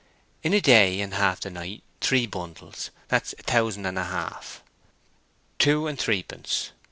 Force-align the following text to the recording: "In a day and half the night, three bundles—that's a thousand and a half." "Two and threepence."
"In 0.41 0.51
a 0.55 0.59
day 0.61 0.99
and 0.99 1.13
half 1.13 1.41
the 1.41 1.51
night, 1.51 1.83
three 2.01 2.25
bundles—that's 2.25 3.33
a 3.33 3.43
thousand 3.43 3.85
and 3.85 3.99
a 3.99 4.05
half." 4.05 4.63
"Two 5.59 5.85
and 5.85 5.99
threepence." 5.99 6.71